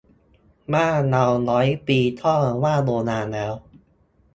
[0.73, 3.53] บ้านเราร้อยปีก็ว่าโบราณแล้ว